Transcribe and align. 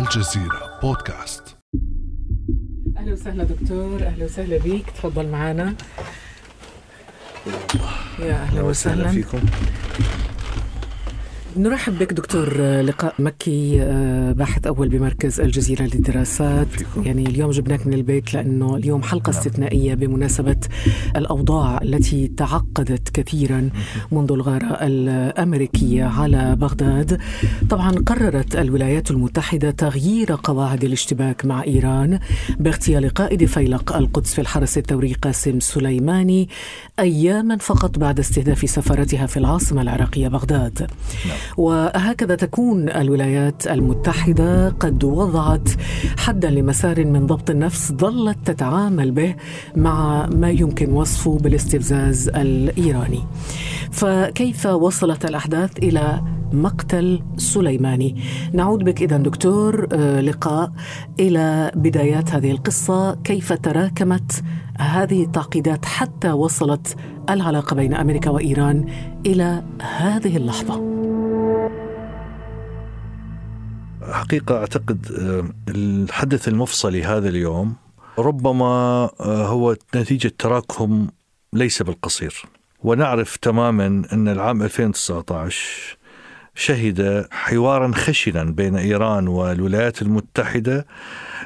الجزيرة 0.00 0.78
بودكاست. 0.82 1.42
أهلا 2.96 3.12
وسهلا 3.12 3.44
دكتور 3.44 4.02
أهلا 4.02 4.24
وسهلا 4.24 4.58
بيك. 4.58 4.90
تفضل 4.90 5.28
معنا 5.28 5.74
يا 8.18 8.34
أهلا 8.34 8.62
وسهلا. 8.62 9.08
فيكم. 9.08 9.40
نرحب 11.56 11.98
بك 11.98 12.12
دكتور 12.12 12.60
لقاء 12.80 13.14
مكي 13.18 13.82
آه، 13.82 14.32
باحث 14.32 14.66
أول 14.66 14.88
بمركز 14.88 15.40
الجزيرة 15.40 15.82
للدراسات. 15.82 16.66
يعني 17.04 17.26
اليوم 17.26 17.50
جبناك 17.50 17.86
من 17.86 17.94
البيت 17.94 18.34
لأنه 18.34 18.76
اليوم 18.76 19.02
حلقة 19.02 19.30
استثنائية 19.30 19.94
بمناسبة 19.94 20.56
الأوضاع 21.16 21.82
التي 21.82 22.28
تعقدت 22.28 23.08
كثيرا 23.08 23.70
منذ 24.12 24.32
الغارة 24.32 24.78
الأمريكية 24.80 26.04
على 26.04 26.56
بغداد. 26.56 27.20
طبعا 27.70 27.90
قررت 27.90 28.56
الولايات 28.56 29.10
المتحدة 29.10 29.70
تغيير 29.70 30.36
قواعد 30.42 30.84
الاشتباك 30.84 31.44
مع 31.44 31.64
إيران 31.64 32.18
باغتيال 32.58 33.08
قائد 33.08 33.44
فيلق 33.44 33.96
القدس 33.96 34.34
في 34.34 34.40
الحرس 34.40 34.78
الثوري 34.78 35.12
قاسم 35.12 35.60
سليماني 35.60 36.48
اياما 36.98 37.56
فقط 37.56 37.98
بعد 37.98 38.18
استهداف 38.18 38.70
سفارتها 38.70 39.26
في 39.26 39.36
العاصمة 39.36 39.82
العراقية 39.82 40.28
بغداد. 40.28 40.90
وهكذا 41.56 42.34
تكون 42.34 42.88
الولايات 42.88 43.66
المتحدة 43.66 44.68
قد 44.68 45.04
وضعت 45.04 45.68
حدا 46.18 46.50
لمسار 46.50 47.04
من 47.04 47.26
ضبط 47.26 47.50
النفس 47.50 47.92
ظلت 47.92 48.38
تتعامل 48.44 49.10
به 49.10 49.34
مع 49.76 50.26
ما 50.26 50.50
يمكن 50.50 50.92
وصفه 50.92 51.38
بالاستفزاز 51.38 52.28
الإيراني. 52.28 53.24
فكيف 53.90 54.66
وصلت 54.66 55.24
الأحداث 55.24 55.78
إلى 55.78 56.22
مقتل 56.52 57.22
سليماني؟ 57.36 58.16
نعود 58.52 58.84
بك 58.84 59.02
اذا 59.02 59.16
دكتور 59.16 59.88
آه، 59.92 60.20
لقاء 60.20 60.72
إلى 61.20 61.72
بدايات 61.74 62.30
هذه 62.30 62.50
القصة، 62.50 63.14
كيف 63.14 63.52
تراكمت 63.52 64.42
هذه 64.78 65.22
التعقيدات 65.22 65.84
حتى 65.84 66.32
وصلت 66.32 66.96
العلاقة 67.30 67.76
بين 67.76 67.94
أمريكا 67.94 68.30
وإيران 68.30 68.84
إلى 69.26 69.62
هذه 69.80 70.36
اللحظة. 70.36 70.89
حقيقة 74.30 74.58
أعتقد 74.58 75.06
آه، 75.12 75.70
الحدث 75.70 76.48
المفصلي 76.48 77.04
هذا 77.04 77.28
اليوم 77.28 77.76
ربما 78.18 78.64
آه، 79.20 79.46
هو 79.46 79.76
نتيجة 79.96 80.32
تراكم 80.38 81.08
ليس 81.52 81.82
بالقصير. 81.82 82.42
ونعرف 82.82 83.36
تماما 83.36 83.86
أن 84.12 84.28
العام 84.28 84.62
2019 84.62 85.98
شهد 86.54 87.26
حوارا 87.30 87.92
خشنا 87.94 88.44
بين 88.44 88.76
إيران 88.76 89.28
والولايات 89.28 90.02
المتحدة 90.02 90.86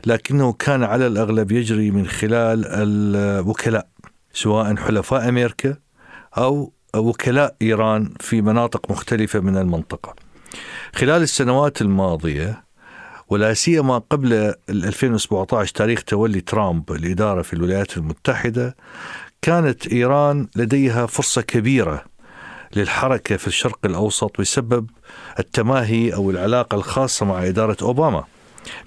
لكنه 0.07 0.53
كان 0.53 0.83
على 0.83 1.07
الأغلب 1.07 1.53
يجري 1.53 1.91
من 1.91 2.07
خلال 2.07 2.65
الوكلاء 2.67 3.89
سواء 4.33 4.77
حلفاء 4.77 5.29
أمريكا 5.29 5.77
أو 6.39 6.73
وكلاء 6.97 7.57
إيران 7.63 8.15
في 8.21 8.43
مناطق 8.43 8.91
مختلفة 8.91 9.41
من 9.41 9.57
المنطقة. 9.57 10.15
خلال 10.95 11.23
السنوات 11.23 11.83
الماضية 11.83 12.64
ولا 13.29 13.55
سيما 13.55 13.99
قبل 13.99 14.33
ال 14.33 14.55
2017 14.85 15.75
تاريخ 15.75 16.03
تولي 16.03 16.41
ترامب 16.41 16.93
الإدارة 16.93 17.43
في 17.43 17.53
الولايات 17.53 17.97
المتحدة 17.97 18.77
كانت 19.43 19.87
إيران 19.87 20.49
لديها 20.57 21.07
فرصة 21.07 21.43
كبيرة 21.43 22.05
للحركة 22.77 23.37
في 23.37 23.47
الشرق 23.47 23.79
الأوسط 23.85 24.41
بسبب 24.41 24.91
التماهي 25.39 26.15
أو 26.15 26.31
العلاقة 26.31 26.75
الخاصة 26.75 27.27
مع 27.27 27.47
إدارة 27.47 27.77
أوباما 27.83 28.25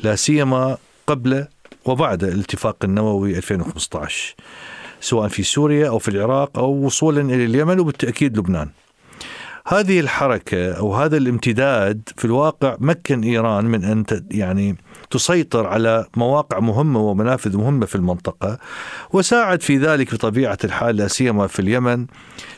لا 0.04 0.16
سيما 0.16 0.78
قبل 1.08 1.48
وبعد 1.86 2.24
الاتفاق 2.24 2.78
النووي 2.84 3.38
2015 3.38 4.36
سواء 5.02 5.28
في 5.28 5.44
سوريا 5.44 5.90
أو 5.90 6.00
في 6.00 6.08
العراق 6.08 6.58
أو 6.60 6.72
وصولا 6.72 7.22
إلى 7.22 7.46
اليمن 7.46 7.80
وبالتأكيد 7.80 8.38
لبنان. 8.38 8.70
هذه 9.70 10.00
الحركة 10.00 10.72
أو 10.72 10.96
هذا 10.96 11.18
الامتداد 11.18 12.10
في 12.18 12.26
الواقع 12.26 12.78
مكن 12.80 13.24
إيران 13.24 13.66
من 13.66 13.84
أن 13.84 14.06
يعني 14.32 14.76
تسيطر 15.10 15.68
على 15.68 16.06
مواقع 16.16 16.60
مهمة 16.60 17.00
ومنافذ 17.00 17.58
مهمة 17.58 17.86
في 17.86 17.96
المنطقة 17.96 18.58
وساعد 19.14 19.62
في 19.62 19.78
ذلك 19.78 20.14
بطبيعة 20.14 20.58
الحال 20.64 20.96
لا 20.96 21.08
سيما 21.08 21.48
في 21.48 21.60
اليمن. 21.60 22.06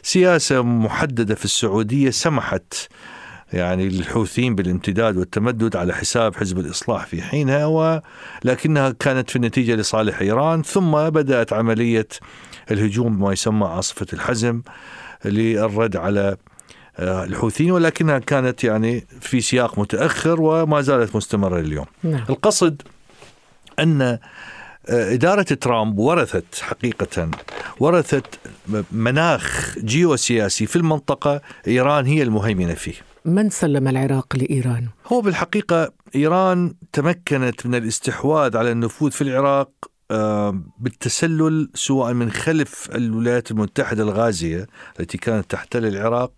سياسة 0.03 0.63
محددة 0.63 1.35
في 1.35 1.45
السعودية 1.45 2.09
سمحت 2.09 2.73
يعني 3.53 3.89
للحوثيين 3.89 4.55
بالامتداد 4.55 5.17
والتمدد 5.17 5.75
على 5.75 5.93
حساب 5.93 6.35
حزب 6.35 6.59
الإصلاح 6.59 7.05
في 7.05 7.21
حينها 7.21 7.65
ولكنها 7.65 8.89
كانت 8.89 9.29
في 9.29 9.35
النتيجة 9.35 9.75
لصالح 9.75 10.21
إيران. 10.21 10.63
ثم 10.63 10.91
بدأت 11.09 11.53
عملية 11.53 12.07
الهجوم 12.71 13.17
بما 13.17 13.33
يسمى 13.33 13.65
عاصفة 13.65 14.07
الحزم 14.13 14.61
للرد 15.25 15.95
على 15.95 16.37
الحوثيين 16.99 17.71
ولكنها 17.71 18.19
كانت 18.19 18.63
يعني 18.63 19.07
في 19.21 19.41
سياق 19.41 19.79
متأخر 19.79 20.41
وما 20.41 20.81
زالت 20.81 21.15
مستمرة 21.15 21.59
اليوم 21.59 21.85
نعم. 22.03 22.25
القصد 22.29 22.81
أن 23.79 24.01
آه، 24.01 25.13
إدارة 25.13 25.41
ترامب 25.41 25.99
ورثت 25.99 26.59
حقيقة 26.61 27.29
ورثت 27.79 28.25
مناخ 28.91 29.75
جيوسياسي 29.79 30.65
في 30.65 30.75
المنطقة 30.75 31.41
إيران 31.67 32.05
هي 32.05 32.23
المهيمنة 32.23 32.73
فيه 32.73 32.93
من 33.25 33.49
سلم 33.49 33.87
العراق 33.87 34.35
لإيران؟ 34.35 34.87
هو 35.07 35.21
بالحقيقة 35.21 35.91
إيران 36.15 36.73
تمكنت 36.93 37.65
من 37.65 37.75
الاستحواذ 37.75 38.57
على 38.57 38.71
النفوذ 38.71 39.11
في 39.11 39.21
العراق 39.21 39.69
آه، 40.11 40.61
بالتسلل 40.79 41.69
سواء 41.73 42.13
من 42.13 42.31
خلف 42.31 42.89
الولايات 42.95 43.51
المتحدة 43.51 44.03
الغازية 44.03 44.67
التي 44.99 45.17
كانت 45.17 45.51
تحتل 45.51 45.85
العراق 45.85 46.31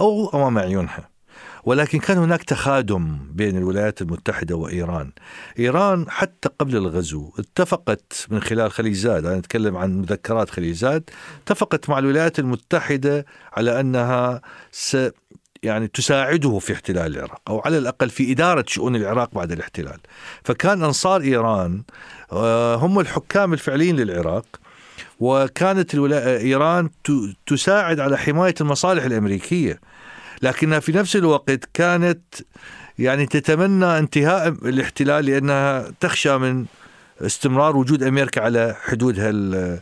أو 0.00 0.30
أمام 0.34 0.58
عيونها 0.58 1.16
ولكن 1.64 1.98
كان 1.98 2.18
هناك 2.18 2.42
تخادم 2.42 3.18
بين 3.32 3.56
الولايات 3.56 4.02
المتحدة 4.02 4.56
وإيران 4.56 5.12
إيران 5.58 6.06
حتى 6.08 6.48
قبل 6.58 6.76
الغزو 6.76 7.32
اتفقت 7.38 8.26
من 8.30 8.40
خلال 8.40 8.70
خليج 8.72 8.94
زاد 8.94 9.26
أنا 9.26 9.38
أتكلم 9.38 9.76
عن 9.76 10.00
مذكرات 10.00 10.50
خليج 10.50 10.74
زاد 10.74 11.10
اتفقت 11.42 11.90
مع 11.90 11.98
الولايات 11.98 12.38
المتحدة 12.38 13.26
على 13.52 13.80
أنها 13.80 14.40
س 14.72 14.96
يعني 15.62 15.88
تساعده 15.88 16.58
في 16.58 16.72
احتلال 16.72 17.16
العراق 17.16 17.40
أو 17.48 17.62
على 17.64 17.78
الأقل 17.78 18.10
في 18.10 18.32
إدارة 18.32 18.64
شؤون 18.68 18.96
العراق 18.96 19.34
بعد 19.34 19.52
الاحتلال. 19.52 19.98
فكان 20.44 20.82
أنصار 20.82 21.20
إيران 21.20 21.82
آه، 22.32 22.76
هم 22.76 23.00
الحكام 23.00 23.52
الفعليين 23.52 23.96
للعراق 23.96 24.46
وكانت. 25.20 25.94
إيران. 25.94 26.90
تساعد 27.46 28.00
على 28.00 28.18
حماية 28.18 28.54
المصالح 28.60 29.04
الأمريكية 29.04 29.80
لكنها 30.42 30.78
في 30.78 30.92
نفس 30.92 31.16
الوقت 31.16 31.68
كانت 31.74 32.22
يعني 32.98 33.26
تتمنى 33.26 33.98
انتهاء 33.98 34.48
الاحتلال 34.48 35.24
لأنها 35.24 35.92
تخشى 36.00 36.38
من 36.38 36.64
استمرار 37.20 37.76
وجود 37.76 38.02
أمريكا 38.02 38.42
على 38.42 38.76
حدودها 38.82 39.30
ال- 39.30 39.80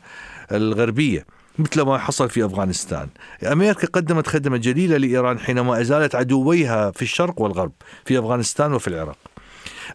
الغربية 0.52 1.26
مثل 1.58 1.82
ما 1.82 1.98
حصل 1.98 2.30
في 2.30 2.44
أفغانستان. 2.46 3.08
أمريكا 3.52 3.86
قدمت 3.86 4.26
خدمة 4.26 4.56
جليلة 4.56 4.96
لإيران 4.96 5.38
حينما 5.38 5.80
أزالت 5.80 6.14
عدويها 6.14 6.90
في 6.90 7.02
الشرق 7.02 7.40
والغرب 7.40 7.72
في 8.04 8.18
أفغانستان 8.18 8.72
وفي 8.72 8.88
العراق. 8.88 9.16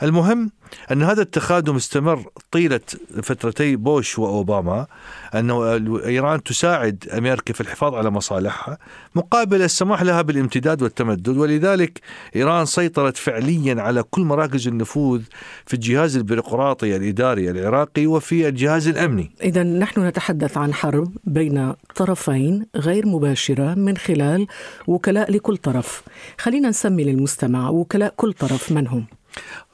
المهم 0.03 0.51
أن 0.91 1.03
هذا 1.03 1.21
التخادم 1.21 1.75
استمر 1.75 2.25
طيلة 2.51 2.79
فترتي 3.23 3.75
بوش 3.75 4.19
وأوباما 4.19 4.87
أنه 5.35 5.73
إيران 6.05 6.43
تساعد 6.43 7.05
أمريكا 7.17 7.53
في 7.53 7.61
الحفاظ 7.61 7.95
على 7.95 8.09
مصالحها 8.09 8.77
مقابل 9.15 9.61
السماح 9.61 10.01
لها 10.01 10.21
بالامتداد 10.21 10.81
والتمدد. 10.81 11.37
ولذلك 11.37 12.01
إيران 12.35 12.65
سيطرت 12.65 13.17
فعليا 13.17 13.81
على 13.81 14.03
كل 14.03 14.21
مراكز 14.21 14.67
النفوذ 14.67 15.21
في 15.65 15.73
الجهاز 15.73 16.17
البيروقراطي 16.17 16.95
الإداري 16.95 17.49
العراقي 17.49 18.07
وفي 18.07 18.47
الجهاز 18.47 18.87
الأمني. 18.87 19.31
إذا 19.43 19.63
نحن 19.63 20.07
نتحدث 20.07 20.57
عن 20.57 20.73
حرب 20.73 21.11
بين 21.23 21.73
طرفين 21.95 22.65
غير 22.75 23.07
مباشرة 23.07 23.73
من 23.73 23.97
خلال 23.97 24.47
وكلاء 24.87 25.31
لكل 25.31 25.57
طرف. 25.57 26.03
خلينا 26.37 26.69
نسمي 26.69 27.03
للمستمع 27.03 27.69
وكلاء 27.69 28.13
كل 28.17 28.33
طرف 28.33 28.71
من 28.71 28.87
هم. 28.87 29.05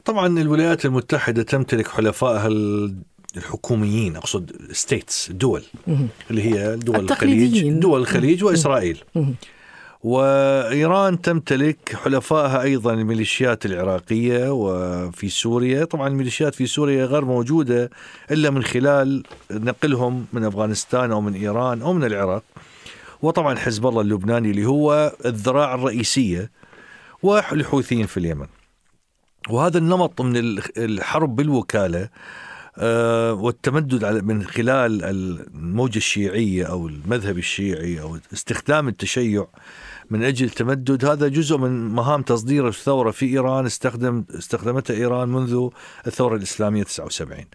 طبعا 0.05 0.39
الولايات 0.41 0.85
المتحدة 0.85 1.43
تمتلك 1.43 1.87
حلفائها 1.87 2.47
ال- 2.47 2.95
الحكوميين 3.37 4.15
أقصد 4.15 4.51
ستيتس 4.71 5.31
مهم. 5.87 6.07
اللي 6.31 6.41
هي 6.43 6.75
دول 6.75 6.95
الخليج. 7.11 7.69
دول 7.79 8.01
الخليج 8.01 8.43
وإسرائيل 8.43 9.03
مهم. 9.15 9.35
وإيران 10.03 11.21
تمتلك 11.21 11.95
حلفائها 12.03 12.61
أيضا 12.61 12.93
الميليشيات 12.93 13.65
العراقية 13.65 14.49
وفي 14.51 15.29
سوريا 15.29 15.85
طبعا 15.85 16.07
الميليشيات 16.07 16.55
في 16.55 16.65
سوريا 16.67 17.05
غير 17.05 17.25
موجودة 17.25 17.89
إلا 18.31 18.49
من 18.49 18.63
خلال 18.63 19.23
نقلهم 19.51 20.25
من 20.33 20.43
أفغانستان 20.43 21.11
أو 21.11 21.21
من 21.21 21.33
إيران 21.33 21.81
أو 21.81 21.93
من 21.93 22.03
العراق 22.03 22.43
وطبعا 23.21 23.55
حزب 23.55 23.87
الله 23.87 24.01
اللبناني 24.01 24.51
اللي 24.51 24.65
هو 24.65 25.13
الذراع 25.25 25.75
الرئيسية 25.75 26.51
والحوثيين 27.23 28.05
في 28.05 28.17
اليمن 28.17 28.47
وهذا 29.49 29.77
النمط 29.77 30.21
من 30.21 30.59
الحرب 30.77 31.35
بالوكالة 31.35 32.09
آه، 32.77 33.33
والتمدد 33.33 34.05
من 34.23 34.43
خلال 34.43 35.03
الموجة 35.03 35.97
الشيعية 35.97 36.65
أو 36.65 36.87
المذهب 36.87 37.37
الشيعي 37.37 38.01
أو 38.01 38.17
استخدام 38.33 38.87
التشيع 38.87 39.47
من 40.09 40.23
أجل 40.23 40.45
التمدد. 40.45 41.05
هذا 41.05 41.27
جزء 41.27 41.57
من 41.57 41.87
مهام 41.87 42.21
تصدير 42.21 42.67
الثورة 42.67 43.11
في 43.11 43.25
إيران 43.25 43.65
استخدم 43.65 44.25
استخدمتها 44.29 44.95
إيران 44.95 45.29
منذ 45.29 45.69
الثورة 46.07 46.35
الإسلامية 46.35 46.83
79 46.83 47.45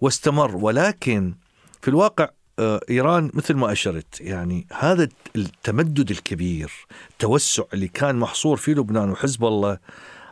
واستمر 0.00 0.56
ولكن 0.56 1.34
في 1.82 1.88
الواقع 1.88 2.28
آه، 2.58 2.80
إيران 2.90 3.30
مثل 3.34 3.54
ما 3.54 3.72
أشرت 3.72 4.20
يعني 4.20 4.66
هذا 4.72 5.08
التمدد 5.36 6.10
الكبير 6.10 6.72
التوسع 7.10 7.62
اللي 7.74 7.88
كان 7.88 8.16
محصور 8.16 8.56
في 8.56 8.74
لبنان 8.74 9.10
وحزب 9.10 9.44
الله 9.44 9.78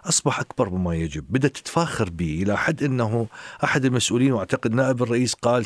أصبح 0.09 0.41
أكبر 0.41 0.71
مما 0.71 0.95
يجب، 0.95 1.25
بدأت 1.31 1.57
تتفاخر 1.57 2.11
به 2.11 2.43
إلى 2.43 2.57
حد 2.57 2.83
إنه 2.83 3.27
أحد 3.65 3.85
المسؤولين 3.85 4.33
وأعتقد 4.33 4.73
نائب 4.73 5.03
الرئيس 5.03 5.35
قال 5.35 5.65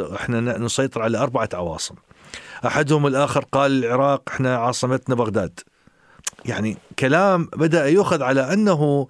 إحنا 0.00 0.58
نسيطر 0.58 1.02
على 1.02 1.18
أربعة 1.18 1.48
عواصم. 1.54 1.94
أحدهم 2.66 3.06
الآخر 3.06 3.44
قال 3.52 3.84
العراق 3.84 4.22
إحنا 4.28 4.56
عاصمتنا 4.56 5.14
بغداد. 5.14 5.60
يعني 6.44 6.76
كلام 6.98 7.48
بدأ 7.56 7.86
يؤخذ 7.86 8.22
على 8.22 8.52
أنه 8.52 9.08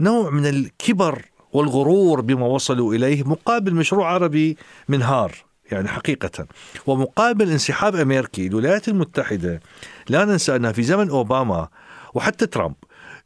نوع 0.00 0.30
من 0.30 0.46
الكبر 0.46 1.24
والغرور 1.52 2.20
بما 2.20 2.46
وصلوا 2.46 2.94
إليه 2.94 3.24
مقابل 3.24 3.74
مشروع 3.74 4.12
عربي 4.12 4.56
منهار 4.88 5.32
يعني 5.72 5.88
حقيقة 5.88 6.46
ومقابل 6.86 7.50
انسحاب 7.50 7.96
أمريكي 7.96 8.46
الولايات 8.46 8.88
المتحدة 8.88 9.60
لا 10.08 10.24
ننسى 10.24 10.56
أنها 10.56 10.72
في 10.72 10.82
زمن 10.82 11.10
أوباما 11.10 11.68
وحتى 12.14 12.46
ترامب 12.46 12.74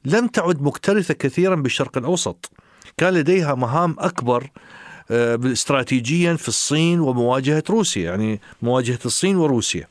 لم 0.04 0.26
تعد 0.26 0.62
مكترثة 0.62 1.14
كثيرا 1.14 1.54
بالشرق 1.54 1.98
الأوسط 1.98 2.50
كان 2.96 3.14
لديها 3.14 3.54
مهام 3.54 3.96
أكبر 3.98 4.50
آه، 5.10 5.40
استراتيجيا 5.44 6.34
في 6.34 6.48
الصين 6.48 7.00
ومواجهة 7.00 7.64
روسيا 7.70 8.02
يعني 8.02 8.40
مواجهة 8.62 8.98
الصين 9.06 9.36
وروسيا 9.36 9.86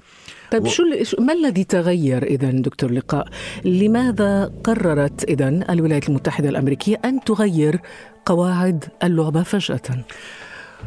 طيب 0.52 0.68
شو 0.68 0.84
ما 1.20 1.34
الذي 1.34 1.64
تغير 1.64 2.24
اذا 2.24 2.52
دكتور 2.52 2.92
لقاء؟ 2.92 3.28
لماذا 3.66 4.52
قررت 4.64 5.24
اذا 5.24 5.48
الولايات 5.70 6.10
المتحدة 6.10 6.50
الأمريكية 6.50 7.02
أن 7.06 7.20
تغير 7.24 7.82
قواعد 8.26 8.86
اللعبة 9.04 9.44
فجأة؟ 9.44 10.06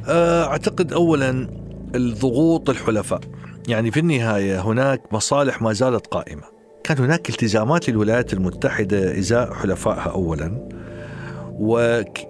آه، 0.07 0.45
أعتقد 0.45 0.93
اولا 0.93 1.49
الضغوط 1.95 2.71
الحلفاء 2.71 3.21
يعني 3.69 3.91
في 3.91 4.01
النهاية 4.01 4.61
هناك 4.61 5.13
مصالح 5.13 5.63
ما 5.63 5.73
زالت 5.73 6.07
قائمة 6.07 6.56
كان 6.87 6.99
هناك 6.99 7.29
التزامات 7.29 7.89
للولايات 7.89 8.33
المتحدة 8.33 9.19
إزاء 9.19 9.53
حلفائها 9.55 10.11
اولا 10.11 10.69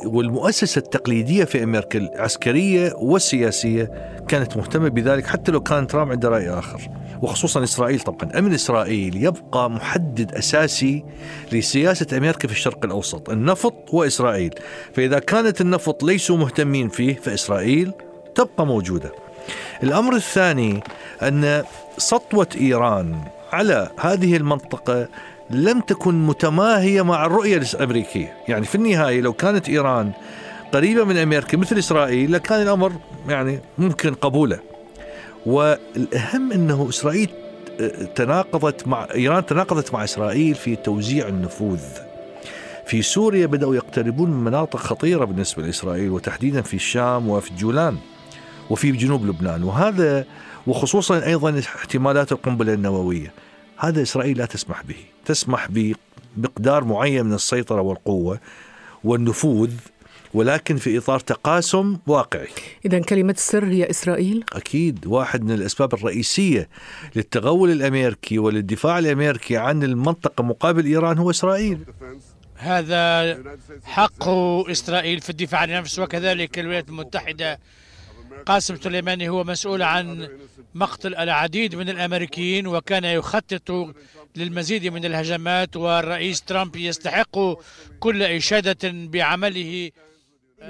والمؤسسة 0.04 0.78
التقليدية 0.78 1.44
في 1.44 1.62
أمريكا 1.62 1.98
العسكرية 1.98 2.92
والسياسية 2.94 3.90
كانت 4.28 4.56
مهتمة 4.56 4.88
بذلك 4.88 5.26
حتى 5.26 5.52
لو 5.52 5.60
كان 5.60 5.86
ترامب 5.86 6.10
عنده 6.12 6.28
رأي 6.28 6.50
آخر. 6.50 6.88
وخصوصا 7.22 7.64
إسرائيل 7.64 8.00
طبعا. 8.00 8.38
أمن 8.38 8.54
إسرائيل 8.54 9.24
يبقى 9.24 9.70
محدد 9.70 10.34
أساسي 10.34 11.04
لسياسة 11.52 12.16
أمريكا 12.16 12.48
في 12.48 12.54
الشرق 12.54 12.84
الأوسط 12.84 13.30
النفط 13.30 13.74
وإسرائيل. 13.92 14.54
فإذا 14.94 15.18
كانت 15.18 15.60
النفط 15.60 16.02
ليسوا 16.02 16.36
مهتمين 16.36 16.88
فيه 16.88 17.14
فإسرائيل 17.14 17.92
تبقى 18.34 18.66
موجودة. 18.66 19.12
الأمر 19.82 20.16
الثاني 20.16 20.80
أن 21.22 21.62
سطوة 21.98 22.48
إيران 22.60 23.16
على 23.56 23.90
هذه 24.00 24.36
المنطقة 24.36 25.08
لم 25.50 25.80
تكن 25.80 26.26
متماهية 26.26 27.02
مع 27.02 27.26
الرؤية 27.26 27.56
الأمريكية. 27.74 28.36
يعني 28.48 28.66
في 28.66 28.74
النهاية 28.74 29.20
لو 29.20 29.32
كانت 29.32 29.68
إيران 29.68 30.12
قريبة 30.72 31.04
من 31.04 31.16
أمريكا 31.16 31.56
مثل 31.56 31.78
إسرائيل 31.78 32.32
لكان 32.32 32.62
الأمر 32.62 32.92
يعني 33.28 33.60
ممكن 33.78 34.14
قبوله. 34.14 34.58
والأهم 35.46 36.52
أنه 36.52 36.86
إسرائيل 36.88 37.28
تناقضت 38.14 38.88
مع 38.88 39.08
إيران 39.14 39.46
تناقضت 39.46 39.94
مع 39.94 40.04
إسرائيل 40.04 40.54
في 40.54 40.76
توزيع 40.76 41.28
النفوذ. 41.28 41.82
في 42.86 43.02
سوريا 43.02 43.46
بدأوا 43.46 43.74
يقتربون 43.74 44.30
من 44.30 44.44
مناطق 44.44 44.78
خطيرة 44.78 45.24
بالنسبة 45.24 45.62
لإسرائيل 45.62 46.10
وتحديدا 46.10 46.62
في 46.62 46.74
الشام 46.74 47.28
وفي 47.28 47.50
الجولان 47.50 47.96
وفي 48.70 48.92
جنوب 48.92 49.26
لبنان. 49.26 49.62
وهذا 49.62 50.24
وخصوصا 50.66 51.26
أيضا 51.26 51.58
احتمالات 51.58 52.32
القنبلة 52.32 52.74
النووية. 52.74 53.32
هذا 53.78 54.02
إسرائيل 54.02 54.38
لا 54.38 54.46
تسمح 54.46 54.82
به. 54.82 54.96
تسمح 55.24 55.68
بمقدار 55.70 56.84
معين 56.84 57.26
من 57.26 57.32
السيطرة 57.32 57.80
والقوة 57.80 58.40
والنفوذ 59.04 59.70
ولكن 60.34 60.76
في 60.76 60.98
إطار 60.98 61.20
تقاسم 61.20 61.98
واقعي. 62.06 62.48
إذا 62.84 62.98
كلمة 62.98 63.32
السر 63.32 63.64
هي 63.64 63.90
إسرائيل؟ 63.90 64.44
أكيد. 64.52 65.06
واحد 65.06 65.44
من 65.44 65.50
الأسباب 65.50 65.94
الرئيسية 65.94 66.68
للتغول 67.16 67.70
الأمريكي 67.70 68.38
وللدفاع 68.38 68.98
الأمريكي 68.98 69.56
عن 69.56 69.82
المنطقة 69.82 70.44
مقابل 70.44 70.86
إيران 70.86 71.18
هو 71.18 71.30
إسرائيل. 71.30 71.78
هذا 72.56 73.38
حق 73.84 74.28
إسرائيل 74.70 75.20
في 75.20 75.30
الدفاع 75.30 75.60
عن 75.60 75.70
نفسه 75.70 76.02
وكذلك 76.02 76.58
الولايات 76.58 76.88
المتحدة 76.88 77.58
قاسم 78.46 78.76
سليماني 78.76 79.28
هو 79.28 79.44
مسؤول 79.44 79.82
عن 79.82 80.28
مقتل 80.74 81.14
العديد 81.14 81.74
من 81.74 81.88
الأمريكيين 81.88 82.66
وكان 82.66 83.04
يخطط 83.04 83.94
للمزيد 84.36 84.86
من 84.86 85.04
الهجمات 85.04 85.76
والرئيس 85.76 86.42
ترامب 86.42 86.76
يستحق 86.76 87.38
كل 88.00 88.22
إشادة 88.22 88.78
بعمله. 88.84 89.90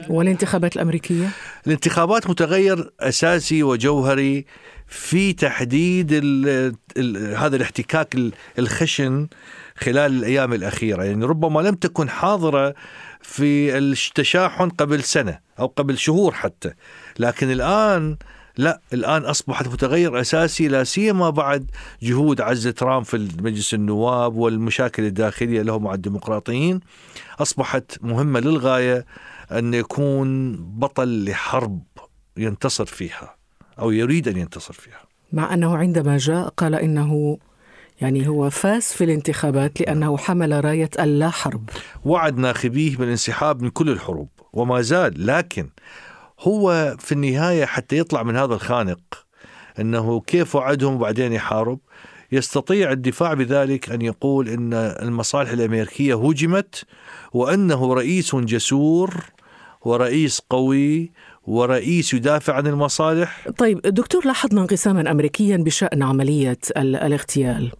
والانتخابات 0.08 0.76
الأمريكية؟ 0.76 1.28
الانتخابات 1.66 2.30
متغير 2.30 2.90
أساسي 3.00 3.62
وجوهري 3.62 4.44
في 4.86 5.32
تحديد 5.32 6.12
ال 6.12 6.48
ال 6.96 7.36
هذا 7.36 7.56
الاحتكاك 7.56 8.16
الخشن 8.58 9.28
خلال 9.76 10.12
الأيام 10.12 10.52
الأخيرة، 10.52 11.04
يعني 11.04 11.24
ربما 11.24 11.60
لم 11.60 11.74
تكن 11.74 12.10
حاضرة 12.10 12.74
في 13.20 13.78
التشاحن 13.78 14.68
قبل 14.68 15.02
سنة 15.02 15.38
أو 15.58 15.66
قبل 15.66 15.98
شهور 15.98 16.34
حتى، 16.34 16.72
لكن 17.18 17.50
الآن 17.50 18.16
لا 18.56 18.80
الآن 18.92 19.22
أصبحت 19.22 19.68
متغير 19.68 20.20
أساسي 20.20 20.68
لا 20.68 20.84
سيما 20.84 21.30
بعد 21.30 21.70
جهود 22.02 22.40
عزه 22.40 22.70
ترامب 22.70 23.04
في 23.04 23.28
مجلس 23.42 23.74
النواب 23.74 24.36
والمشاكل 24.36 25.04
الداخلية 25.04 25.62
له 25.62 25.78
مع 25.78 25.94
الديمقراطيين 25.94 26.80
أصبحت 27.40 27.98
مهمة 28.02 28.40
للغاية 28.40 29.06
أن 29.52 29.74
يكون 29.74 30.56
بطل 30.56 31.24
لحرب 31.24 31.82
ينتصر 32.36 32.86
فيها 32.86 33.36
أو 33.78 33.90
يريد 33.90 34.28
أن 34.28 34.36
ينتصر 34.36 34.74
فيها. 34.74 35.00
مع 35.32 35.54
أنه 35.54 35.76
عندما 35.76 36.18
جاء 36.18 36.48
قال 36.48 36.74
إنه 36.74 37.38
يعني 38.00 38.28
هو 38.28 38.50
فاز 38.50 38.82
في 38.82 39.04
الانتخابات 39.04 39.80
لأنه 39.80 40.16
حمل 40.16 40.64
راية 40.64 40.90
اللا 40.98 41.30
حرب. 41.30 41.70
وعد 42.04 42.38
ناخبيه 42.38 42.96
بالانسحاب 42.96 43.62
من 43.62 43.70
كل 43.70 43.90
الحروب 43.90 44.28
وما 44.52 44.80
زال 44.80 45.26
لكن 45.26 45.68
هو 46.40 46.96
في 46.98 47.12
النهاية 47.12 47.64
حتى 47.64 47.98
يطلع 47.98 48.22
من 48.22 48.36
هذا 48.36 48.54
الخانق 48.54 48.98
إنه 49.80 50.20
كيف 50.20 50.56
وعدهم 50.56 50.94
وبعدين 50.94 51.32
يحارب. 51.32 51.78
يستطيع 52.32 52.92
الدفاع 52.92 53.34
بذلك 53.34 53.90
أن 53.90 54.02
يقول 54.02 54.48
إن 54.48 54.74
المصالح 54.74 55.50
الأمريكية 55.50 56.14
هجمت 56.28 56.84
وأنه 57.32 57.94
رئيس 57.94 58.36
جسور 58.36 59.24
ورئيس 59.84 60.42
قوي 60.50 61.12
ورئيس 61.46 62.14
يدافع 62.14 62.54
عن 62.54 62.66
المصالح. 62.66 63.48
طيب 63.58 63.80
دكتور 63.80 64.26
لاحظنا 64.26 64.60
انقساما 64.60 65.10
أمريكيا 65.10 65.56
بشأن 65.56 66.02
عملية 66.02 66.58
الاغتيال. 66.76 67.72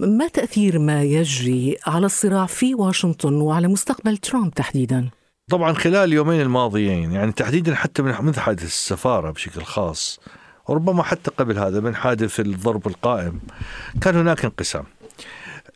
ما 0.00 0.28
تأثير 0.28 0.78
ما 0.78 1.02
يجري 1.02 1.76
على 1.86 2.06
الصراع 2.06 2.46
في 2.46 2.74
واشنطن 2.74 3.34
وعلى 3.34 3.68
مستقبل 3.68 4.16
ترامب 4.16 4.54
تحديدا؟ 4.54 5.08
طبعا 5.48 5.72
خلال 5.72 5.96
اليومين 5.96 6.40
الماضيين 6.40 7.12
يعني 7.12 7.32
تحديدا 7.32 7.74
حتى 7.74 8.02
من 8.02 8.34
حادث 8.34 8.64
السفارة 8.64 9.30
بشكل 9.30 9.62
خاص 9.62 10.20
وربما 10.68 11.02
حتى 11.02 11.30
قبل 11.30 11.58
هذا 11.58 11.80
من 11.80 11.94
حادث 11.94 12.40
الضرب 12.40 12.86
القائم 12.86 13.40
كان 14.00 14.16
هناك 14.16 14.44
انقسام. 14.44 14.84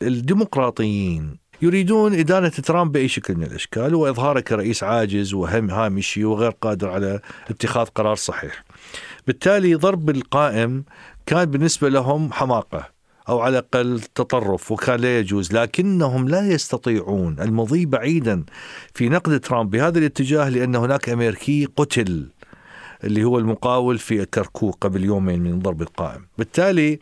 الديمقراطيين 0.01 1.37
يريدون 1.61 2.13
إدانة 2.13 2.49
ترامب 2.49 2.91
بأي 2.91 3.07
شكل 3.07 3.35
من 3.35 3.43
الأشكال 3.43 3.95
وإظهاره 3.95 4.39
كرئيس 4.39 4.83
عاجز 4.83 5.33
وهم 5.33 5.69
هامشي 5.69 6.25
وغير 6.25 6.51
قادر 6.51 6.89
على 6.89 7.19
اتخاذ 7.49 7.85
قرار 7.85 8.15
صحيح. 8.15 8.63
بالتالي 9.27 9.75
ضرب 9.75 10.09
القائم 10.09 10.83
كان 11.25 11.45
بالنسبة 11.45 11.89
لهم 11.89 12.33
حماقة. 12.33 12.92
أو 13.29 13.39
على 13.39 13.59
الأقل 13.59 14.01
تطرف 14.15 14.71
وكان 14.71 14.99
لا 14.99 15.19
يجوز 15.19 15.53
لكنهم 15.53 16.29
لا 16.29 16.47
يستطيعون. 16.47 17.39
المضي 17.39 17.85
بعيدا 17.85 18.43
في 18.93 19.09
نقد 19.09 19.39
ترامب 19.39 19.69
بهذا 19.69 19.99
الاتجاه 19.99 20.49
لأن 20.49 20.75
هناك 20.75 21.09
أمريكي 21.09 21.67
قتل 21.77 22.27
اللي 23.03 23.23
هو 23.23 23.39
المقاول 23.39 23.97
في 23.97 24.25
كركوك 24.25 24.77
قبل 24.81 25.03
يومين 25.03 25.43
من 25.43 25.59
ضرب 25.59 25.81
القائم. 25.81 26.25
بالتالي 26.37 26.99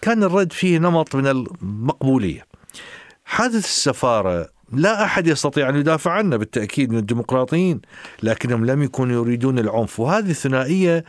كان 0.00 0.22
الرد 0.24 0.52
فيه 0.52 0.78
نمط 0.78 1.16
من 1.16 1.26
المقبولية. 1.26 2.46
حادث 3.24 3.64
السفارة 3.64 4.48
لا 4.72 5.04
أحد 5.04 5.26
يستطيع 5.26 5.68
أن 5.68 5.76
يدافع 5.76 6.10
عنه 6.10 6.36
بالتأكيد 6.36 6.92
من 6.92 6.98
الديمقراطيين 6.98 7.80
لكنهم 8.22 8.66
لم 8.66 8.82
يكونوا 8.82 9.24
يريدون 9.24 9.58
العنف. 9.58 10.00
وهذه 10.00 10.30
الثنائية 10.30 11.04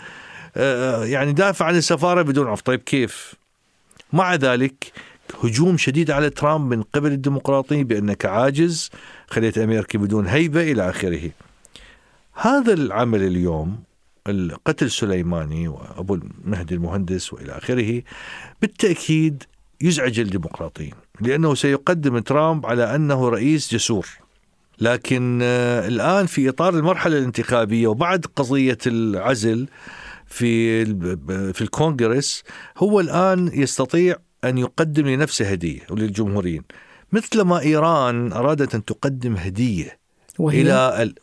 آه، 0.57 1.05
يعني 1.05 1.33
دافع 1.33 1.65
عن 1.65 1.75
السفارة 1.75 2.21
بدون 2.21 2.47
عنف. 2.47 2.61
طيب 2.61 2.79
كيف؟ 2.79 3.42
مع 4.13 4.35
ذلك 4.35 4.91
هجوم 5.43 5.77
شديد 5.77 6.11
على 6.11 6.29
ترامب 6.29 6.73
من 6.73 6.83
قبل 6.83 7.11
الديمقراطيين 7.11 7.83
بأنك 7.83 8.25
عاجز 8.25 8.89
خليت 9.27 9.57
أمريكا 9.57 9.99
بدون 9.99 10.27
هيبة 10.27 10.71
إلى 10.71 10.89
آخره. 10.89 11.31
هذا 12.33 12.73
العمل 12.73 13.23
اليوم 13.23 13.83
قتل 14.65 14.91
سليماني 14.91 15.67
وأبو 15.67 16.15
المهدي 16.15 16.75
المهندس 16.75 17.33
وإلى 17.33 17.57
آخره 17.57 18.01
بالتأكيد 18.61 19.43
يزعج 19.81 20.19
الديمقراطيين 20.19 20.93
لأنه 21.21 21.55
سيقدم 21.55 22.19
ترامب 22.19 22.65
على 22.65 22.95
أنه 22.95 23.29
رئيس 23.29 23.73
جسور. 23.73 24.07
لكن 24.79 25.39
آه، 25.43 25.87
الآن 25.87 26.25
في 26.25 26.49
إطار 26.49 26.73
المرحلة 26.73 27.17
الانتخابية 27.17 27.87
وبعد 27.87 28.25
قضية 28.35 28.77
العزل 28.87 29.67
في 30.33 30.85
في 31.53 31.61
الكونغرس 31.61 32.43
هو 32.77 32.99
الآن 32.99 33.51
يستطيع 33.53 34.15
أن 34.43 34.57
يقدم 34.57 35.07
لنفسه 35.07 35.51
هدية 35.51 35.79
وللجمهوريين 35.89 36.63
مثلما 37.11 37.61
إيران 37.61 38.33
أرادت 38.33 38.75
أن 38.75 38.85
تقدم 38.85 39.35
هدية 39.35 39.99
وهي؟ 40.39 40.61
إلى 40.61 41.13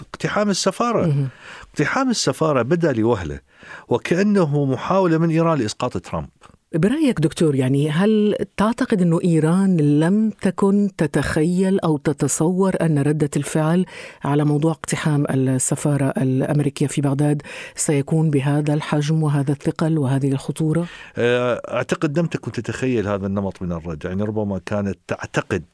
اقتحام 0.00 0.50
السفارة. 0.50 1.28
اقتحام 1.70 2.10
السفارة 2.10 2.62
بدأ 2.62 2.92
لوهلة 2.92 3.40
وكأنه 3.88 4.64
محاولة 4.64 5.18
من 5.18 5.30
إيران 5.30 5.58
لإسقاط 5.58 5.98
ترامب. 5.98 6.28
برأيك 6.74 7.20
دكتور 7.20 7.54
يعني 7.54 7.90
هل 7.90 8.36
تعتقد 8.56 9.02
أن 9.02 9.18
إيران 9.24 9.76
لم 9.76 10.30
تكن 10.30 10.90
تتخيل 10.98 11.80
أو 11.80 11.96
تتصور 11.96 12.74
أن 12.80 12.98
ردة 12.98 13.30
الفعل 13.36 13.86
على 14.24 14.44
موضوع 14.44 14.70
اقتحام 14.70 15.26
السفارة 15.30 16.04
الأمريكية 16.04 16.86
في 16.86 17.00
بغداد 17.00 17.42
سيكون 17.74 18.30
بهذا 18.30 18.74
الحجم 18.74 19.22
وهذا 19.22 19.52
الثقل 19.52 19.98
وهذه 19.98 20.32
الخطورة؟ 20.32 20.86
أه، 21.16 21.62
أعتقد 21.68 22.18
لم 22.18 22.26
تكن 22.26 22.52
تتخيل 22.52 23.08
هذا 23.08 23.26
النمط 23.26 23.62
من 23.62 23.72
الرد 23.72 24.04
يعني 24.04 24.22
ربما 24.22 24.60
كانت 24.66 24.98
تعتقد 25.06 25.64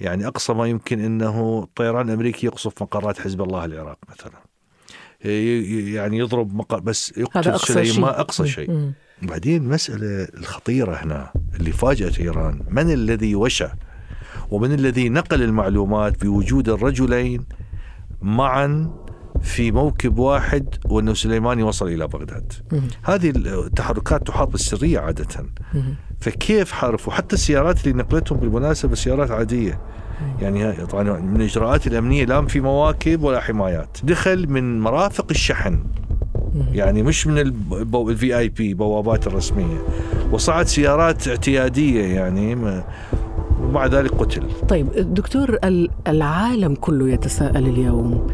يعني 0.00 0.26
أقصى 0.26 0.52
ما 0.54 0.66
يمكن 0.66 1.00
أنه 1.00 1.66
طيران 1.76 2.10
أمريكي 2.10 2.46
يقصف 2.46 2.82
مقرات 2.82 3.20
حزب 3.20 3.42
الله 3.42 3.64
العراق 3.64 3.98
مثلا. 4.10 4.40
يعني 5.94 6.18
يضرب 6.18 6.54
مقر 6.54 6.80
بس 6.80 7.18
يقتل 7.18 7.60
سليمان 7.60 8.14
أقصى 8.14 8.46
شيء. 8.46 8.92
بعدين 9.22 9.62
المسألة 9.62 10.28
الخطيرة 10.38 10.94
هنا 10.94 11.32
اللي 11.54 11.72
فاجأت 11.72 12.18
إيران. 12.20 12.60
من 12.68 12.92
الذي 12.92 13.34
وشى 13.34 13.68
ومن 14.50 14.72
الذي 14.72 15.08
نقل 15.08 15.42
المعلومات 15.42 16.24
بوجود 16.24 16.68
الرجلين 16.68 17.44
معا 18.22 18.94
في 19.42 19.72
موكب 19.72 20.18
واحد 20.18 20.74
وأنه 20.84 21.14
سليماني 21.14 21.62
وصل 21.62 21.88
إلى 21.88 22.06
بغداد؟ 22.06 22.52
هذه 23.02 23.32
التحركات 23.36 24.26
تحاط 24.26 24.48
بالسرية 24.48 24.98
عادة. 24.98 25.46
فكيف 26.20 26.72
حارفوا؟ 26.72 27.12
حتى 27.12 27.34
السيارات 27.34 27.86
اللي 27.86 27.98
نقلتهم 28.02 28.38
بالمناسبة 28.38 28.94
سيارات 28.94 29.30
عادية. 29.30 29.80
يعني 30.40 30.86
طبعا 30.86 31.20
من 31.20 31.36
الاجراءات 31.40 31.86
الأمنية 31.86 32.24
لا 32.24 32.46
في 32.46 32.60
مواكب 32.60 33.22
ولا 33.22 33.40
حمايات. 33.40 33.98
دخل 34.04 34.48
من 34.48 34.80
مرافق 34.80 35.26
الشحن. 35.30 35.84
يعني 36.72 37.02
مش 37.02 37.26
من 37.26 37.38
الفي 38.08 38.38
اي 38.38 38.48
بي 38.48 38.74
بوابات 38.74 39.26
الرسمية. 39.26 39.78
وصعد 40.32 40.66
سيارات 40.66 41.28
اعتيادية 41.28 42.02
يعني 42.04 42.54
ومع 43.62 43.86
ذلك 43.86 44.10
قتل. 44.14 44.42
طيب 44.68 45.14
دكتور 45.14 45.58
العالم 46.08 46.74
كله 46.74 47.10
يتساءل 47.10 47.66
اليوم 47.66 48.26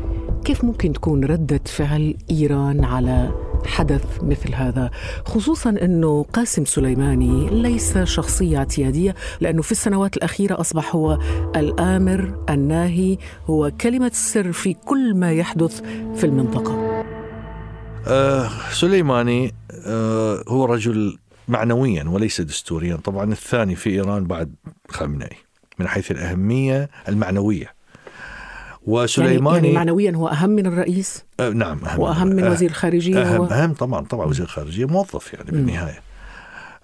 كيف 0.45 0.65
ممكن 0.65 0.93
تكون 0.93 1.25
ردة 1.25 1.61
فعل 1.67 2.15
إيران 2.31 2.85
على 2.85 3.31
حدث 3.67 4.05
مثل 4.23 4.55
هذا؟ 4.55 4.91
خصوصا 5.25 5.71
أنه 5.71 6.23
قاسم 6.33 6.65
سليماني 6.65 7.49
ليس 7.51 7.99
شخصية 7.99 8.59
اعتيادية 8.59 9.15
لأنه 9.41 9.63
في 9.63 9.73
السنوات 9.73 10.17
الأخيرة 10.17 10.61
أصبح 10.61 10.95
هو 10.97 11.19
الآمر 11.57 12.35
الناهي 12.51 13.19
هو 13.47 13.73
كلمة 13.81 14.07
السر 14.07 14.53
في 14.53 14.75
كل 14.75 15.15
ما 15.15 15.33
يحدث 15.33 15.81
في 16.15 16.25
المنطقة. 16.25 16.90
آه 18.09 18.51
سليماني 18.73 19.55
آه 19.87 20.45
هو 20.49 20.65
رجل 20.65 21.19
معنويا 21.49 22.05
وليس 22.05 22.41
دستوريا. 22.41 22.97
طبعا 22.97 23.33
الثاني 23.33 23.77
في 23.77 23.91
إيران 23.91 24.25
بعد 24.25 24.55
خامنئي 24.89 25.37
من 25.79 25.89
حيث 25.89 26.11
الأهمية 26.11 26.91
المعنوية. 27.09 27.75
وسليماني 28.87 29.57
يعني, 29.57 29.67
يعني 29.67 29.77
معنويا 29.77 30.13
هو 30.13 30.29
أهم 30.29 30.51
من 30.51 30.67
الرئيس؟ 30.67 31.25
أه 31.41 31.49
نعم 31.51 31.85
أهم 31.85 32.01
وأهم 32.01 32.29
من 32.29 32.49
وزير 32.49 32.71
الخارجية 32.71 33.23
أهم, 33.23 33.37
هو؟ 33.37 33.45
أهم 33.47 33.73
طبعا 33.73 34.05
طبعا 34.05 34.27
وزير 34.27 34.45
الخارجية 34.45 34.85
موظف 34.85 35.35
يعني 35.35 35.51
بالنهاية. 35.51 36.01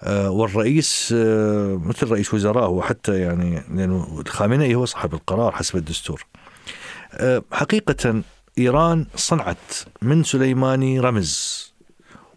آه 0.03 0.29
والرئيس 0.29 1.13
آه 1.17 1.81
مثل 1.85 2.11
رئيس 2.11 2.33
وزراء 2.33 2.65
هو 2.65 2.81
حتى 2.81 3.19
يعني 3.19 3.63
لأنه 3.75 4.21
الخامنئي 4.27 4.75
هو 4.75 4.85
صاحب 4.85 5.13
القرار 5.13 5.51
حسب 5.51 5.75
الدستور. 5.75 6.25
آه 7.13 7.43
حقيقة 7.51 8.21
إيران 8.57 9.05
صنعت 9.15 9.73
من 10.01 10.23
سليماني 10.23 10.99
رمز 10.99 11.67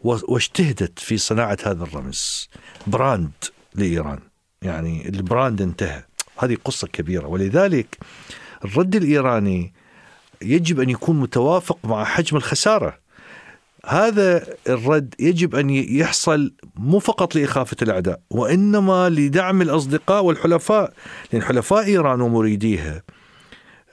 واجتهدت 0.03 0.99
في 0.99 1.19
صناعة 1.19 1.59
هذا 1.65 1.85
الرمز. 1.85 2.49
brand 2.87 3.31
لإيران. 3.75 4.19
يعني 4.63 5.09
ال 5.09 5.18
brand 5.18 5.63
انتهى. 5.63 6.05
هذه 6.39 6.57
قصة 6.65 6.89
كبيرة. 6.89 7.27
ولذلك 7.27 7.99
الرد 8.65 8.97
الإيراني 8.97 9.73
يجب 10.43 10.81
أن 10.81 10.91
يكون 10.91 11.21
متوافق 11.21 11.79
مع 11.85 12.05
حجم 12.05 12.37
الخسارة. 12.37 12.99
هذا 13.87 14.47
الرد 14.69 15.15
يجب 15.19 15.55
أن 15.55 15.71
يحصل 15.71 16.53
مو 16.77 16.99
فقط 16.99 17.35
لإخافة 17.37 17.77
الأعداء 17.83 18.21
وإنما 18.31 19.09
لدعم 19.09 19.63
الأصدقاء 19.63 20.25
والحلفاء. 20.25 20.93
لأن 21.33 21.43
حلفاء 21.43 21.85
إيران 21.85 22.21
ومريديها 22.21 23.03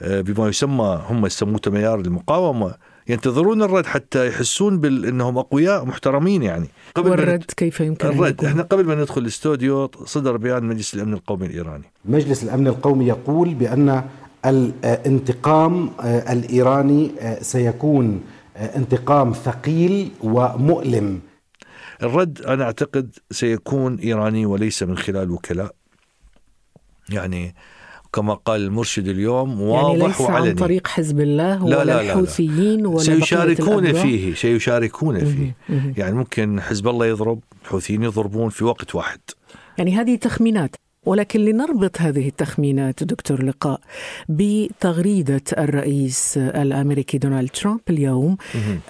بما 0.01 0.47
يسمى 0.47 1.01
هم 1.09 1.25
يسموه 1.25 1.57
تيار 1.57 1.99
المقاومة 1.99 2.73
ينتظرون 3.09 3.61
الرد 3.61 3.85
حتى 3.85 4.27
يحسون 4.27 4.79
بأنهم 4.79 5.37
أقوياء 5.37 5.85
محترمين 5.85 6.43
يعني. 6.43 6.67
قبل 6.95 7.09
والرد 7.09 7.43
كيف 7.57 7.79
يمكن 7.79 8.07
الرد. 8.07 8.45
إحنا 8.45 8.63
قبل 8.63 8.85
ما 8.85 8.95
ندخل 8.95 9.21
الاستوديو 9.21 9.91
صدر 10.05 10.37
بيان 10.37 10.63
مجلس 10.63 10.93
الأمن 10.93 11.13
القومي 11.13 11.45
الإيراني. 11.45 11.83
مجلس 12.05 12.43
الأمن 12.43 12.67
القومي 12.67 13.05
يقول 13.05 13.53
بأن 13.53 14.03
الانتقام 14.45 15.89
آه، 15.99 16.33
الإيراني 16.33 17.11
آه، 17.19 17.41
سيكون 17.41 18.21
آه، 18.57 18.77
انتقام 18.77 19.33
ثقيل 19.33 20.11
ومؤلم. 20.21 21.19
الرد 22.03 22.41
أنا 22.41 22.63
أعتقد 22.63 23.15
سيكون 23.31 23.95
إيراني 23.95 24.45
وليس 24.45 24.83
من 24.83 24.97
خلال 24.97 25.31
وكلاء. 25.31 25.75
يعني 27.09 27.55
كما 28.13 28.33
قال 28.33 28.61
المرشد 28.61 29.07
اليوم 29.07 29.49
يعني 29.49 29.63
واضح 29.63 29.89
يعني 29.89 30.07
ليس 30.07 30.21
وعلني. 30.21 30.49
عن 30.49 30.55
طريق 30.55 30.87
حزب 30.87 31.19
الله 31.19 31.63
ولا 31.63 31.75
لا 31.75 31.83
لا 31.83 32.01
الحوثيين 32.01 32.85
ولا 32.85 32.99
سيشاركون 32.99 33.93
فيه 33.93 34.33
سيشاركون 34.33 35.25
فيه. 35.25 35.55
يعني 35.97 36.15
ممكن 36.15 36.61
حزب 36.61 36.87
الله 36.87 37.05
يضرب 37.05 37.39
الحوثيين 37.63 38.03
يضربون 38.03 38.49
في 38.49 38.63
وقت 38.63 38.95
واحد. 38.95 39.19
يعني 39.77 39.95
هذه 39.95 40.15
تخمينات. 40.15 40.75
ولكن 41.05 41.39
لنربط 41.39 42.01
هذه 42.01 42.27
التخمينات 42.27 43.03
دكتور 43.03 43.43
لقاء 43.43 43.79
بتغريدة 44.29 45.41
الرئيس 45.57 46.37
الأمريكي 46.37 47.17
دونالد 47.17 47.49
ترامب 47.49 47.79
اليوم 47.89 48.37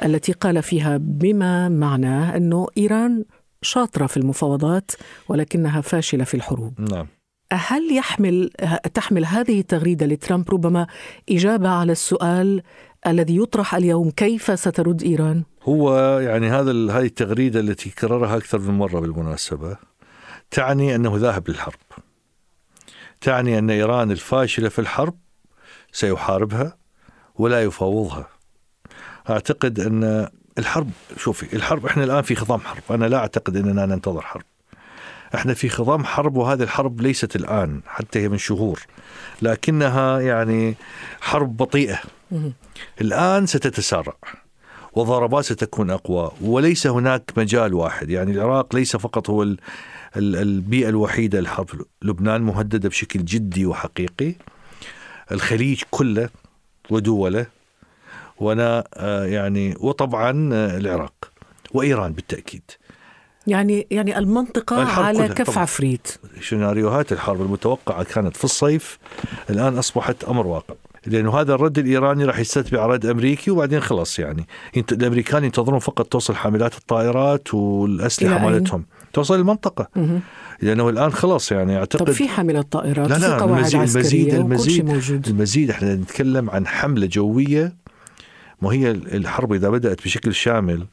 التي 0.06 0.32
قال 0.32 0.64
فيها 0.64 0.98
بما 0.98 1.70
معناه 1.70 2.38
أنه 2.38 2.68
إيران 2.78 3.24
شاطرة 3.62 4.06
في 4.06 4.18
المفاوضات 4.18 4.92
ولكنها 5.30 5.82
فاشلة 5.82 6.24
في 6.24 6.34
الحروب. 6.34 6.82
نعم. 6.92 7.08
هل 7.54 7.96
يحمل 7.96 8.50
تحمل 8.94 9.26
هذه 9.26 9.60
التغريدة 9.60 10.06
لترامب 10.06 10.52
ربما 10.52 10.88
إجابة 11.30 11.70
على 11.70 11.92
السؤال 11.92 12.62
الذي 13.08 13.38
يطرح 13.38 13.76
اليوم 13.76 14.10
كيف 14.12 14.60
سترد 14.60 15.04
إيران؟ 15.04 15.44
هو 15.64 16.20
يعني 16.20 16.50
هذا 16.50 16.72
هذه 16.72 17.06
التغريدة 17.06 17.60
التي 17.60 17.90
كررها 17.90 18.38
أكثر 18.38 18.60
من 18.60 18.78
مرة 18.78 19.00
بالمناسبة 19.00 19.78
تعني 20.52 20.96
أنه 20.96 21.18
ذاهب 21.18 21.50
للحرب. 21.50 21.80
تعني 23.22 23.60
أن 23.60 23.70
إيران 23.70 24.12
الفاشلة 24.12 24.70
في 24.70 24.80
الحرب 24.80 25.16
سيحاربها 25.92 26.78
ولا 27.36 27.64
يفاوضها 27.64 28.28
أعتقد 29.30 29.80
أن 29.80 30.30
الحرب 30.58 30.90
شوفي 31.18 31.56
الحرب 31.56 31.86
إحنا 31.86 32.04
الآن 32.04 32.22
في 32.22 32.36
خضام 32.36 32.60
حرب 32.60 32.84
أنا 32.92 33.06
لا 33.06 33.18
أعتقد 33.18 33.58
أننا 33.58 33.86
ننتظر 33.86 34.22
حرب 34.22 34.44
إحنا 35.36 35.54
في 35.54 35.70
خضام 35.70 36.06
حرب 36.06 36.36
وهذه 36.38 36.64
الحرب 36.64 37.02
ليست 37.02 37.36
الآن 37.36 37.82
حتى 37.88 38.20
هي 38.20 38.30
من 38.30 38.38
شهور 38.38 38.80
لكنها 39.42 40.20
يعني 40.20 40.76
حرب 41.22 41.58
بطيئة. 41.58 42.00
الآن 43.02 43.46
ستتسارع 43.46 44.14
والضربات 44.94 45.46
ستكون 45.46 45.90
أقوى 45.90 46.32
وليس 46.42 46.88
هناك 46.88 47.32
مجال 47.38 47.74
واحد. 47.74 48.10
يعني 48.10 48.32
العراق 48.32 48.76
ليس 48.76 48.96
فقط 48.96 49.30
هو 49.30 49.56
البيئة 50.18 50.90
الوحيدة 50.90 51.42
لحرب 51.42 51.70
لبنان 52.02 52.42
مهددة 52.42 52.90
بشكل 52.90 53.26
جدي 53.26 53.66
وحقيقي. 53.66 54.36
الخليج 55.32 55.82
كله 55.92 56.30
ودوله 56.90 57.46
وأنا 58.40 58.84
آه، 58.94 59.26
يعني 59.26 59.76
وطبعا 59.80 60.50
آه، 60.54 60.78
العراق 60.78 61.32
وإيران 61.74 62.14
بالتأكيد. 62.14 62.72
يعني 63.48 63.88
يعني 63.92 64.18
المنطقة 64.18 64.86
على 64.86 65.28
كف. 65.28 65.58
عفريت. 65.58 66.08
سيناريوهات 66.50 67.12
الحرب 67.12 67.42
المتوقعة 67.42 68.04
كانت 68.04 68.38
في 68.38 68.44
الصيف 68.44 69.00
الآن 69.50 69.78
أصبحت 69.78 70.24
أمر 70.24 70.48
واقع 70.48 70.76
لأنه 71.06 71.40
هذا 71.40 71.54
الرد 71.54 71.78
الإيراني 71.78 72.26
راح 72.26 72.40
يستتبع 72.40 72.86
رد 72.86 73.06
أمريكي 73.06 73.52
وبعدين 73.52 73.80
خلص 73.80 74.20
يعني. 74.20 74.48
الأمريكان 74.92 75.44
ينتظرون 75.44 75.80
فقط 75.80 76.06
توصل 76.06 76.36
حاملات 76.36 76.78
الطائرات 76.78 77.54
والأسلحة 77.54 78.50
مالتهم 78.50 78.86
توصل 79.14 79.36
المنطقة. 79.36 79.88
لأنه 80.62 80.90
الآن 80.90 81.12
خلاص 81.12 81.52
يعني 81.52 81.78
أعتقد 81.78 82.06
طب 82.06 82.12
في 82.12 82.28
حاملات 82.28 82.72
طائرات 82.72 83.10
لا 83.10 83.18
لا 83.18 83.44
المزيد 83.46 83.76
المزيد 83.76 84.34
المزيد, 84.34 84.90
المزيد, 84.90 85.28
المزيد 85.28 85.70
إحنا 85.70 85.96
نتكلم 85.96 86.50
عن 86.50 86.68
حملة 86.68 87.08
جوية 87.08 87.76
ما 88.62 88.74
هي 88.74 88.92
الحرب 88.92 89.54
إذا 89.54 89.70
بدأت 89.70 90.04
بشكل 90.04 90.34
شامل 90.34 90.86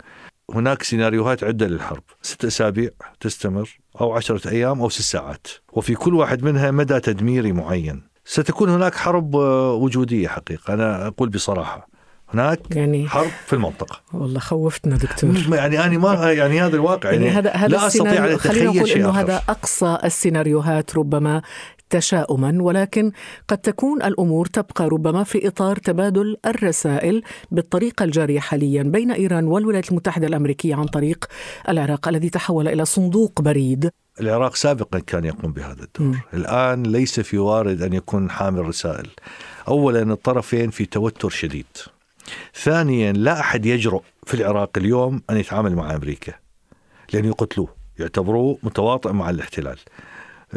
هناك 0.50 0.82
سيناريوهات 0.82 1.44
عدة 1.44 1.66
للحرب. 1.66 2.02
ست 2.22 2.44
أسابيع 2.44 2.90
تستمر 3.20 3.78
أو 4.00 4.12
عشرة 4.12 4.50
أيام 4.50 4.80
أو 4.80 4.88
ست 4.88 5.02
ساعات. 5.02 5.46
وفي 5.72 5.94
كل 5.94 6.14
واحد 6.14 6.42
منها 6.42 6.70
مدى 6.70 7.00
تدميري 7.00 7.52
معين. 7.52 8.02
ستكون 8.24 8.68
هناك 8.68 8.94
حرب 8.94 9.34
وجودية 9.34 10.28
حقيقة. 10.28 10.74
أنا 10.74 11.06
أقول 11.06 11.28
بصراحة 11.28 11.88
هناك 12.34 12.76
يعني 12.76 13.08
حرب 13.08 13.30
في 13.46 13.52
المنطقة. 13.52 14.00
والله 14.12 14.40
خوفتنا 14.40 14.96
دكتور. 14.96 15.30
يعني 15.52 15.84
أنا 15.84 15.98
ما 15.98 16.32
يعني 16.32 16.60
هذا 16.60 16.76
الواقع 16.76 17.10
يعني, 17.12 17.24
يعني 17.26 17.38
هذا 17.38 17.50
هذا 17.50 17.68
لا 17.68 17.86
أستطيع 17.86 18.26
أن 18.26 18.32
أتخيل 18.32 18.88
شيء 18.88 19.10
آخر. 19.10 19.20
هذا 19.20 19.42
أقصى 19.48 19.98
السيناريوهات 20.04 20.96
ربما 20.96 21.42
تشاؤما 21.90 22.58
ولكن 22.60 23.12
قد 23.48 23.58
تكون 23.58 24.02
الأمور 24.02 24.46
تبقى 24.46 24.88
ربما 24.88 25.24
في 25.24 25.48
إطار 25.48 25.76
تبادل 25.76 26.36
الرسائل 26.46 27.22
بالطريقة 27.50 28.04
الجارية 28.04 28.40
حاليا 28.40 28.82
بين 28.82 29.10
إيران 29.10 29.44
والولايات 29.44 29.90
المتحدة 29.90 30.26
الأمريكية 30.26 30.74
عن 30.74 30.86
طريق 30.86 31.24
العراق 31.68 32.08
الذي 32.08 32.30
تحول 32.30 32.68
إلى 32.68 32.84
صندوق 32.84 33.42
بريد. 33.42 33.90
العراق 34.20 34.54
سابقا 34.54 34.98
كان 34.98 35.24
يقوم 35.24 35.52
بهذا 35.52 35.82
الدور. 35.82 36.06
م. 36.06 36.20
الآن 36.34 36.82
ليس 36.82 37.20
في 37.20 37.38
وارد 37.38 37.82
أن 37.82 37.92
يكون 37.92 38.30
حامل 38.30 38.66
رسائل. 38.66 39.06
أولا 39.68 40.02
الطرفين 40.02 40.70
في 40.70 40.86
توتر 40.86 41.28
شديد. 41.28 41.66
ثانيا 42.54 43.12
لا 43.12 43.40
أحد 43.40 43.66
يجرؤ 43.66 44.02
في 44.26 44.34
العراق 44.34 44.70
اليوم 44.76 45.22
أن 45.30 45.36
يتعامل 45.36 45.74
مع 45.76 45.94
أمريكا 45.94 46.32
لأن 47.12 47.24
يقتلوه 47.24 47.68
يعتبروه 47.98 48.58
متواطئ 48.62 49.12
مع 49.12 49.30
الاحتلال. 49.30 49.78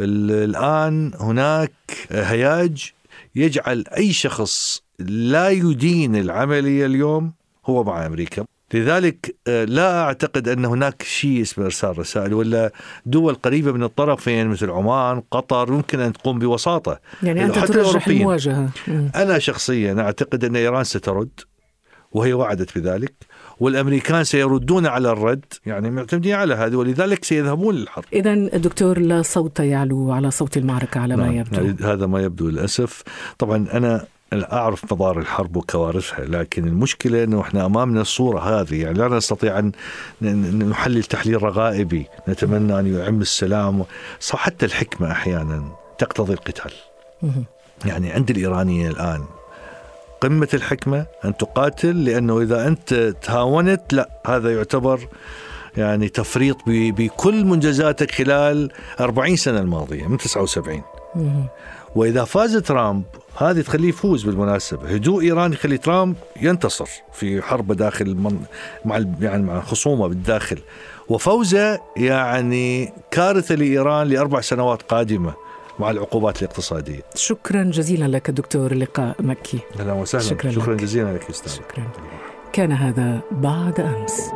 الآن 0.00 1.12
هناك 1.20 1.72
هياج 2.10 2.92
يجعل 3.34 3.84
أي 3.96 4.12
شخص 4.12 4.82
لا 4.98 5.48
يدين 5.48 6.16
العملية 6.16 6.86
اليوم 6.86 7.32
هو 7.66 7.84
مع 7.84 8.06
أمريكا 8.06 8.44
لذلك 8.74 9.36
آه، 9.46 9.64
لا 9.64 10.02
أعتقد 10.02 10.48
أن 10.48 10.64
هناك 10.64 11.02
شيء 11.02 11.42
اسمه 11.42 11.64
إرسال 11.64 11.98
رسائل 11.98 12.34
ولا 12.34 12.72
دول 13.06 13.34
قريبة 13.34 13.72
من 13.72 13.82
الطرفين 13.82 14.48
مثل 14.48 14.70
عمان، 14.70 15.22
قطر 15.30 15.70
ممكن 15.70 16.00
أن 16.00 16.12
تقوم 16.12 16.38
بوساطة. 16.38 17.00
يعني 17.22 17.44
أنت 17.44 17.58
حتى 17.58 17.72
ترجح 17.72 18.08
المواجهة. 18.08 18.68
أنا 19.14 19.38
شخصيا 19.38 20.00
أعتقد 20.00 20.44
أن 20.44 20.56
إيران 20.56 20.84
سترد 20.84 21.40
وهي 22.12 22.32
وعدت 22.32 22.78
بذلك 22.78 23.14
والأمريكان 23.60 24.24
سيردون 24.24 24.86
على 24.86 25.12
الرد 25.12 25.44
يعني 25.66 25.90
معتمدين 25.90 26.34
على 26.34 26.54
هذا 26.54 26.76
ولذلك 26.76 27.24
سيذهبون 27.24 27.74
للحرب. 27.74 28.04
إذا 28.12 28.34
دكتور 28.34 28.98
لا 28.98 29.22
صوت 29.22 29.60
يعلو 29.60 30.12
على 30.12 30.30
صوت 30.30 30.56
المعركة 30.56 31.00
على 31.00 31.16
نعم. 31.16 31.26
ما 31.26 31.34
يبدو. 31.34 31.60
يعني 31.60 31.76
هذا 31.82 32.06
ما 32.06 32.22
يبدو 32.22 32.48
للأسف. 32.48 33.02
طبعا 33.38 33.66
أنا 33.72 34.06
أعرف 34.32 34.92
مضار 34.92 35.18
الحرب 35.18 35.56
وكوارثها 35.56 36.24
لكن 36.24 36.68
المشكلة 36.68 37.24
إنه 37.24 37.40
إحنا 37.40 37.66
أمامنا 37.66 38.00
الصورة 38.00 38.40
هذه 38.40 38.82
يعني 38.82 38.98
لا 38.98 39.08
نستطيع 39.08 39.58
أن 39.58 39.72
نحلل 40.68 41.04
تحليل 41.04 41.42
رغائبي 41.42 42.06
نتمنى 42.28 42.78
أن 42.78 42.94
يعم 42.94 43.20
السلام 43.20 43.84
صح 44.20 44.38
حتى 44.38 44.66
الحكمة 44.66 45.10
أحيانا 45.10 45.72
تقتضي 45.98 46.32
القتال 46.32 46.72
يعني 47.84 48.12
عند 48.12 48.30
الإيرانيين 48.30 48.86
الآن 48.90 49.24
قمة 50.20 50.48
الحكمة 50.54 51.06
أن 51.24 51.36
تقاتل 51.36 52.04
لأنه 52.04 52.40
إذا 52.40 52.68
أنت 52.68 52.94
تهاونت 53.22 53.92
لا 53.92 54.08
هذا 54.26 54.54
يعتبر 54.54 55.08
يعني 55.76 56.08
تفريط 56.08 56.56
بكل 56.66 57.44
منجزاتك 57.44 58.10
خلال 58.10 58.70
40 59.00 59.36
سنة 59.36 59.60
الماضية 59.60 60.06
من 60.06 60.18
79 60.18 60.82
وإذا 61.94 62.24
فاز 62.24 62.56
ترامب 62.56 63.04
هذه 63.36 63.60
تخليه 63.60 63.88
يفوز 63.88 64.22
بالمناسبة. 64.22 64.88
هدوء 64.88 65.22
إيران 65.22 65.52
يخلي 65.52 65.78
ترامب 65.78 66.16
ينتصر 66.42 66.88
في 67.12 67.42
حربه 67.42 67.74
داخل 67.74 68.06
المن... 68.06 68.40
مع 68.84 69.04
يعني 69.20 69.42
مع 69.42 69.60
خصومه 69.60 70.06
بالداخل. 70.06 70.58
وفوزه 71.08 71.80
يعني 71.96 72.92
كارثة 73.10 73.54
لإيران 73.54 74.08
لأربع 74.08 74.40
سنوات 74.40 74.82
قادمة. 74.82 75.34
مع 75.78 75.90
العقوبات 75.90 76.42
الاقتصادية. 76.42 77.00
شكرا 77.14 77.64
جزيلا 77.64 78.16
لك 78.16 78.30
دكتور 78.30 78.74
لقاء 78.74 79.16
مكي. 79.22 79.58
أهلا 79.80 79.92
وسهلا 79.92 80.24
شكرا, 80.24 80.50
شكرا 80.50 80.74
جزيلا 80.74 81.14
لك 81.14 81.30
أستاذ. 81.30 81.52
شكرا. 81.52 81.90
كان 82.52 82.72
هذا 82.72 83.20
بعد 83.30 83.80
أمس. 83.80 84.30